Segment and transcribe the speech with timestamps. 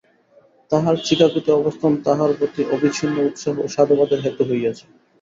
[0.71, 4.85] তাঁহার চিকাগোতে অবস্থান তাঁহার প্রতি অবিচ্ছিন্ন উৎসাহ ও সাধুবাদের হেতু হইয়াছে।